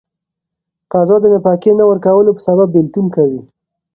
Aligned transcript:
قضا 0.91 1.15
د 1.21 1.25
نفقې 1.33 1.71
نه 1.79 1.83
ورکولو 1.89 2.35
په 2.35 2.41
سبب 2.47 2.67
بيلتون 2.75 3.05
کوي. 3.15 3.41